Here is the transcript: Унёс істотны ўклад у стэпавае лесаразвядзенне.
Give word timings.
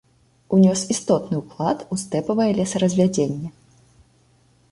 Унёс 0.57 0.81
істотны 0.93 1.35
ўклад 1.41 1.83
у 1.95 1.99
стэпавае 2.03 2.49
лесаразвядзенне. 2.59 3.49